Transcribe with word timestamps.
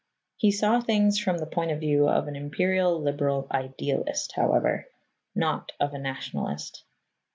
He 0.35 0.49
saw 0.51 0.81
things 0.81 1.19
from 1.19 1.37
the 1.37 1.45
point 1.45 1.69
of 1.69 1.79
view 1.79 2.09
of 2.09 2.27
an 2.27 2.35
Imperial 2.35 2.99
Liberal 2.99 3.45
idealist, 3.51 4.31
however, 4.31 4.87
not 5.35 5.73
of 5.79 5.93
a 5.93 5.99
Nationalist. 5.99 6.83